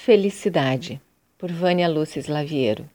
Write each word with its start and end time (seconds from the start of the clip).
Felicidade, 0.00 1.02
por 1.36 1.50
Vânia 1.52 1.86
Lúcia 1.86 2.20
Slaviero. 2.20 2.88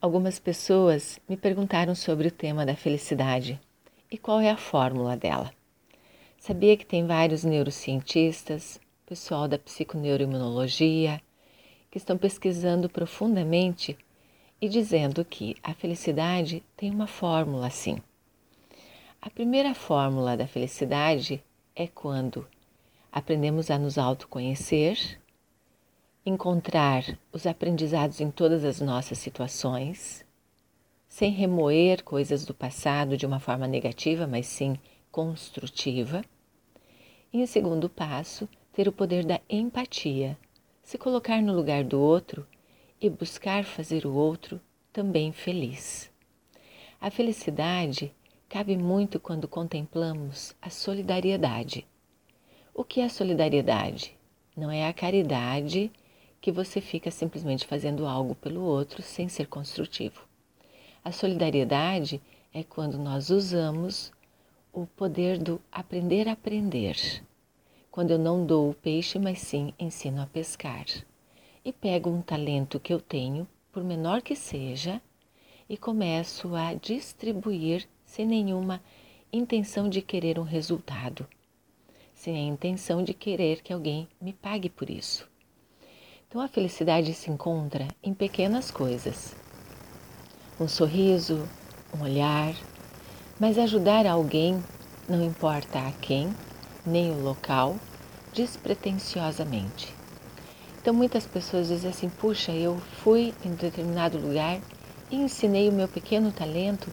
Algumas 0.00 0.38
pessoas 0.38 1.20
me 1.28 1.36
perguntaram 1.36 1.94
sobre 1.94 2.26
o 2.26 2.30
tema 2.30 2.66
da 2.66 2.74
felicidade 2.74 3.60
e 4.10 4.18
qual 4.18 4.40
é 4.40 4.50
a 4.50 4.56
fórmula 4.56 5.16
dela. 5.16 5.52
Sabia 6.38 6.76
que 6.76 6.86
tem 6.86 7.06
vários 7.06 7.44
neurocientistas, 7.44 8.80
pessoal 9.06 9.46
da 9.46 9.58
psiconeuroimunologia, 9.58 11.20
que 11.88 11.98
estão 11.98 12.16
pesquisando 12.18 12.88
profundamente 12.88 13.96
e 14.60 14.68
dizendo 14.68 15.24
que 15.24 15.56
a 15.62 15.72
felicidade 15.74 16.64
tem 16.74 16.90
uma 16.90 17.06
fórmula 17.06 17.70
sim. 17.70 17.98
A 19.20 19.30
primeira 19.30 19.72
fórmula 19.72 20.36
da 20.36 20.48
felicidade 20.48 21.40
é 21.76 21.86
quando 21.86 22.48
aprendemos 23.12 23.70
a 23.70 23.78
nos 23.78 23.98
autoconhecer 23.98 25.21
encontrar 26.24 27.18
os 27.32 27.46
aprendizados 27.46 28.20
em 28.20 28.30
todas 28.30 28.64
as 28.64 28.80
nossas 28.80 29.18
situações, 29.18 30.24
sem 31.08 31.32
remoer 31.32 32.04
coisas 32.04 32.44
do 32.44 32.54
passado 32.54 33.16
de 33.16 33.26
uma 33.26 33.40
forma 33.40 33.66
negativa, 33.66 34.24
mas 34.24 34.46
sim 34.46 34.78
construtiva. 35.10 36.22
E 37.32 37.40
em 37.40 37.46
segundo 37.46 37.88
passo, 37.88 38.48
ter 38.72 38.86
o 38.86 38.92
poder 38.92 39.24
da 39.24 39.40
empatia, 39.50 40.38
se 40.82 40.96
colocar 40.96 41.42
no 41.42 41.52
lugar 41.52 41.82
do 41.82 42.00
outro 42.00 42.46
e 43.00 43.10
buscar 43.10 43.64
fazer 43.64 44.06
o 44.06 44.14
outro 44.14 44.60
também 44.92 45.32
feliz. 45.32 46.08
A 47.00 47.10
felicidade 47.10 48.14
cabe 48.48 48.76
muito 48.76 49.18
quando 49.18 49.48
contemplamos 49.48 50.54
a 50.62 50.70
solidariedade. 50.70 51.84
O 52.72 52.84
que 52.84 53.00
é 53.00 53.08
solidariedade? 53.08 54.16
Não 54.56 54.70
é 54.70 54.86
a 54.86 54.92
caridade 54.92 55.90
que 56.42 56.50
você 56.50 56.80
fica 56.80 57.08
simplesmente 57.08 57.68
fazendo 57.68 58.04
algo 58.04 58.34
pelo 58.34 58.62
outro 58.62 59.00
sem 59.00 59.28
ser 59.28 59.46
construtivo. 59.46 60.26
A 61.04 61.12
solidariedade 61.12 62.20
é 62.52 62.64
quando 62.64 62.98
nós 62.98 63.30
usamos 63.30 64.12
o 64.72 64.84
poder 64.84 65.38
do 65.38 65.60
aprender 65.70 66.28
a 66.28 66.32
aprender. 66.32 67.24
Quando 67.92 68.10
eu 68.10 68.18
não 68.18 68.44
dou 68.44 68.70
o 68.70 68.74
peixe, 68.74 69.20
mas 69.20 69.38
sim 69.38 69.72
ensino 69.78 70.20
a 70.20 70.26
pescar. 70.26 70.84
E 71.64 71.72
pego 71.72 72.10
um 72.10 72.20
talento 72.20 72.80
que 72.80 72.92
eu 72.92 73.00
tenho, 73.00 73.46
por 73.70 73.84
menor 73.84 74.20
que 74.20 74.34
seja, 74.34 75.00
e 75.68 75.76
começo 75.76 76.56
a 76.56 76.74
distribuir 76.74 77.88
sem 78.04 78.26
nenhuma 78.26 78.82
intenção 79.32 79.88
de 79.88 80.02
querer 80.02 80.40
um 80.40 80.42
resultado, 80.42 81.24
sem 82.12 82.34
a 82.34 82.52
intenção 82.52 83.04
de 83.04 83.14
querer 83.14 83.62
que 83.62 83.72
alguém 83.72 84.08
me 84.20 84.32
pague 84.32 84.68
por 84.68 84.90
isso. 84.90 85.30
Então 86.32 86.40
a 86.40 86.48
felicidade 86.48 87.12
se 87.12 87.30
encontra 87.30 87.86
em 88.02 88.14
pequenas 88.14 88.70
coisas. 88.70 89.36
Um 90.58 90.66
sorriso, 90.66 91.46
um 91.94 92.02
olhar, 92.02 92.54
mas 93.38 93.58
ajudar 93.58 94.06
alguém, 94.06 94.64
não 95.06 95.22
importa 95.22 95.78
a 95.80 95.92
quem, 95.92 96.34
nem 96.86 97.10
o 97.10 97.22
local, 97.22 97.76
despretensiosamente. 98.32 99.94
Então 100.80 100.94
muitas 100.94 101.26
pessoas 101.26 101.68
dizem 101.68 101.90
assim: 101.90 102.08
puxa, 102.08 102.50
eu 102.50 102.78
fui 103.02 103.34
em 103.44 103.50
determinado 103.50 104.16
lugar 104.16 104.58
e 105.10 105.16
ensinei 105.16 105.68
o 105.68 105.72
meu 105.72 105.86
pequeno 105.86 106.32
talento. 106.32 106.90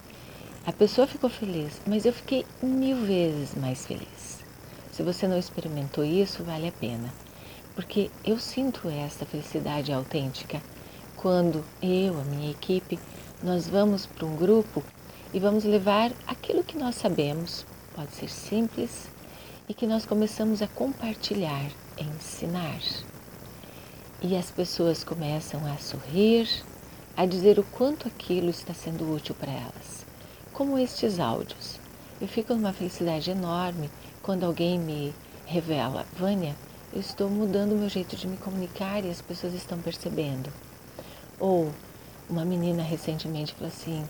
A 0.66 0.73
pessoa 0.73 1.08
ficou 1.08 1.30
feliz, 1.30 1.80
mas 1.88 2.04
eu 2.04 2.12
fiquei 2.12 2.45
mil 2.62 2.98
vezes 3.06 3.56
mais 3.56 3.86
feliz. 3.86 4.44
Se 4.92 5.02
você 5.02 5.30
não 5.30 5.40
experimentou 5.40 6.04
isso, 6.04 6.44
vale 6.44 6.67
a 6.67 6.73
pena 6.73 7.28
porque 7.80 8.11
eu 8.25 8.38
sinto 8.38 8.89
essa 8.89 9.25
felicidade 9.25 9.94
autêntica 9.94 10.61
quando 11.16 11.63
eu, 11.81 12.19
a 12.19 12.25
minha 12.25 12.52
equipe, 12.52 12.99
nós 13.41 13.69
vamos 13.69 14.05
para 14.05 14.25
um 14.25 14.36
grupo 14.36 14.83
e 15.33 15.39
vamos 15.39 15.64
levar 15.64 16.11
aquilo 16.27 16.61
que 16.61 16.77
nós 16.77 16.95
sabemos, 16.95 17.65
pode 17.95 18.11
ser 18.11 18.30
simples, 18.30 19.08
e 19.70 19.73
que 19.73 19.87
nós 19.87 20.05
começamos 20.05 20.61
a 20.61 20.67
compartilhar, 20.67 21.71
a 21.98 22.04
ensinar. 22.04 22.81
E 24.21 24.36
as 24.36 24.52
pessoas 24.52 25.05
começam 25.05 25.65
a 25.65 25.77
sorrir, 25.77 26.49
a 27.15 27.25
dizer 27.25 27.59
o 27.59 27.64
quanto 27.64 28.09
aquilo 28.09 28.49
está 28.49 28.73
sendo 28.73 29.09
útil 29.09 29.36
para 29.36 29.54
elas. 29.54 30.05
Como 30.52 30.77
estes 30.77 31.17
áudios. 31.17 31.80
Eu 32.20 32.27
fico 32.27 32.54
numa 32.54 32.73
felicidade 32.73 33.31
enorme 33.31 33.89
quando 34.21 34.43
alguém 34.43 34.77
me 34.77 35.15
revela, 35.45 36.05
Vânia, 36.17 36.54
eu 36.92 37.00
estou 37.00 37.30
mudando 37.30 37.73
o 37.73 37.77
meu 37.77 37.88
jeito 37.88 38.16
de 38.16 38.27
me 38.27 38.36
comunicar 38.38 39.05
e 39.05 39.11
as 39.11 39.22
pessoas 39.22 39.54
estão 39.54 39.80
percebendo. 39.80 40.52
Ou 41.39 41.72
uma 42.27 42.44
menina 42.44 42.82
recentemente 42.82 43.54
falou 43.54 43.67
assim: 43.67 44.04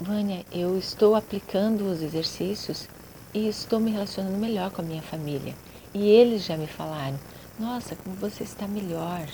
Vânia, 0.00 0.44
eu 0.50 0.76
estou 0.76 1.14
aplicando 1.14 1.90
os 1.90 2.02
exercícios 2.02 2.88
e 3.32 3.46
estou 3.46 3.78
me 3.78 3.92
relacionando 3.92 4.36
melhor 4.36 4.70
com 4.70 4.82
a 4.82 4.84
minha 4.84 5.02
família. 5.02 5.54
E 5.94 6.08
eles 6.08 6.44
já 6.44 6.56
me 6.56 6.66
falaram: 6.66 7.18
Nossa, 7.58 7.94
como 7.94 8.16
você 8.16 8.42
está 8.42 8.66
melhor. 8.66 9.28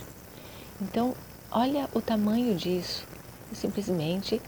Então, 0.81 1.15
olha 1.51 1.89
o 1.95 2.03
tamanho 2.03 2.55
disso. 2.55 3.07
Eu 3.51 3.57
simplesmente 3.57 4.43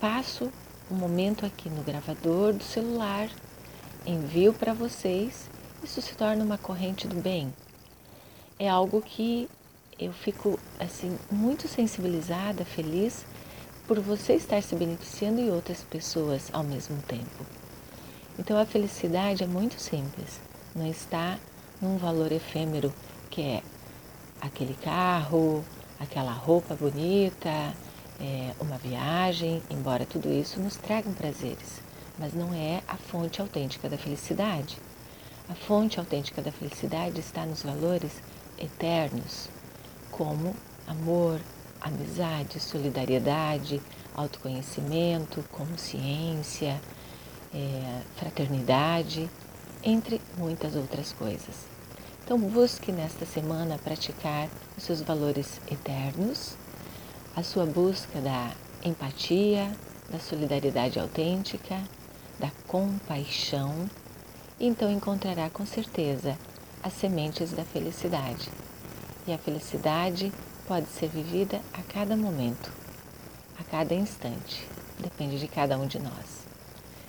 passo 0.00 0.50
um 0.90 0.94
momento 0.94 1.44
aqui 1.44 1.68
no 1.68 1.82
gravador 1.82 2.54
do 2.54 2.64
celular, 2.64 3.28
envio 4.06 4.52
para 4.52 4.72
vocês, 4.72 5.48
isso 5.82 6.00
se 6.00 6.14
torna 6.14 6.44
uma 6.44 6.58
corrente 6.58 7.06
do 7.06 7.16
bem 7.16 7.52
é 8.62 8.68
algo 8.68 9.02
que 9.02 9.48
eu 9.98 10.12
fico 10.12 10.56
assim 10.78 11.18
muito 11.32 11.66
sensibilizada, 11.66 12.64
feliz 12.64 13.26
por 13.88 13.98
você 13.98 14.34
estar 14.34 14.62
se 14.62 14.76
beneficiando 14.76 15.40
e 15.40 15.50
outras 15.50 15.82
pessoas 15.82 16.48
ao 16.52 16.62
mesmo 16.62 17.02
tempo. 17.02 17.44
Então 18.38 18.56
a 18.56 18.64
felicidade 18.64 19.42
é 19.42 19.48
muito 19.48 19.80
simples, 19.80 20.40
não 20.76 20.86
está 20.86 21.40
num 21.80 21.96
valor 21.96 22.30
efêmero 22.30 22.94
que 23.30 23.42
é 23.42 23.62
aquele 24.40 24.74
carro, 24.74 25.64
aquela 25.98 26.32
roupa 26.32 26.76
bonita, 26.76 27.74
é, 28.20 28.54
uma 28.60 28.78
viagem, 28.78 29.60
embora 29.68 30.06
tudo 30.06 30.32
isso 30.32 30.60
nos 30.60 30.76
tragam 30.76 31.12
prazeres, 31.14 31.80
mas 32.16 32.32
não 32.32 32.54
é 32.54 32.80
a 32.86 32.96
fonte 32.96 33.40
autêntica 33.40 33.88
da 33.88 33.98
felicidade. 33.98 34.78
A 35.48 35.54
fonte 35.54 35.98
autêntica 35.98 36.40
da 36.40 36.52
felicidade 36.52 37.18
está 37.18 37.44
nos 37.44 37.64
valores 37.64 38.22
eternos, 38.62 39.48
como 40.10 40.54
amor, 40.86 41.40
amizade, 41.80 42.60
solidariedade, 42.60 43.82
autoconhecimento, 44.14 45.42
consciência, 45.50 46.80
é, 47.52 48.02
fraternidade, 48.16 49.28
entre 49.82 50.20
muitas 50.38 50.76
outras 50.76 51.12
coisas. 51.12 51.66
Então, 52.24 52.38
busque 52.38 52.92
nesta 52.92 53.26
semana 53.26 53.78
praticar 53.78 54.48
os 54.76 54.84
seus 54.84 55.02
valores 55.02 55.60
eternos, 55.70 56.56
a 57.34 57.42
sua 57.42 57.66
busca 57.66 58.20
da 58.20 58.52
empatia, 58.84 59.72
da 60.10 60.20
solidariedade 60.20 61.00
autêntica, 61.00 61.82
da 62.38 62.50
compaixão, 62.66 63.88
então 64.60 64.90
encontrará 64.90 65.50
com 65.50 65.66
certeza 65.66 66.38
as 66.82 66.92
sementes 66.92 67.52
da 67.52 67.64
felicidade. 67.64 68.48
E 69.26 69.32
a 69.32 69.38
felicidade 69.38 70.32
pode 70.66 70.88
ser 70.88 71.08
vivida 71.08 71.60
a 71.72 71.82
cada 71.82 72.16
momento, 72.16 72.72
a 73.58 73.64
cada 73.64 73.94
instante, 73.94 74.66
depende 74.98 75.38
de 75.38 75.46
cada 75.46 75.78
um 75.78 75.86
de 75.86 75.98
nós. 75.98 76.46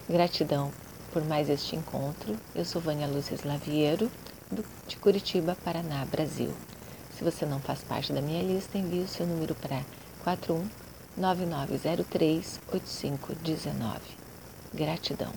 Gratidão 0.08 0.72
por 1.12 1.24
mais 1.24 1.50
este 1.50 1.76
encontro. 1.76 2.36
Eu 2.56 2.66
sou 2.66 2.82
Vânia 2.82 3.08
Lúcia 3.08 3.36
Slaviero, 3.36 4.12
de 4.88 4.98
Curitiba, 4.98 5.58
Paraná, 5.64 6.06
Brasil. 6.06 6.52
Se 7.18 7.24
você 7.24 7.46
não 7.46 7.60
faz 7.60 7.84
parte 7.84 8.12
da 8.12 8.22
minha 8.22 8.44
lista, 8.44 8.78
envie 8.78 9.02
o 9.02 9.08
seu 9.08 9.26
número 9.26 9.56
para 9.56 9.84
41 10.24 10.68
9903 11.16 12.60
8519. 12.72 14.00
Gratidão. 14.74 15.32